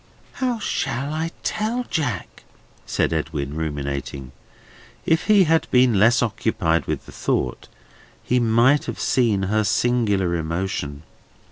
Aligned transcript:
"How 0.41 0.57
shall 0.57 1.13
I 1.13 1.29
tell 1.43 1.83
Jack?" 1.91 2.41
said 2.87 3.13
Edwin, 3.13 3.53
ruminating. 3.53 4.31
If 5.05 5.25
he 5.25 5.43
had 5.43 5.67
been 5.69 5.99
less 5.99 6.23
occupied 6.23 6.87
with 6.87 7.05
the 7.05 7.11
thought, 7.11 7.67
he 8.23 8.39
must 8.39 8.85
have 8.85 8.99
seen 8.99 9.43
her 9.43 9.63
singular 9.63 10.33
emotion. 10.35 11.03